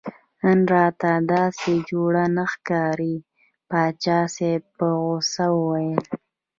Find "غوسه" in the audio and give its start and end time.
5.01-5.45